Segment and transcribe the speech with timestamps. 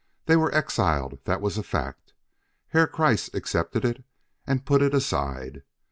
[0.25, 2.13] They were exiled that was a fact;
[2.69, 4.03] Herr Kreiss accepted it
[4.47, 5.61] and put it aside.